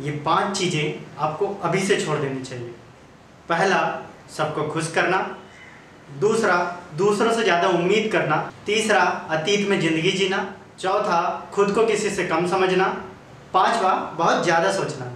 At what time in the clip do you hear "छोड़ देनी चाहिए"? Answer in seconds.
2.00-2.74